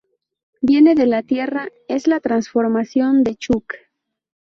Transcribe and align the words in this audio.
Viene 0.61 0.95
de 0.95 1.05
la 1.05 1.21
tierra, 1.21 1.69
es 1.87 2.07
la 2.07 2.19
transformación 2.19 3.23
de 3.23 3.35
Chuck. 3.35 3.75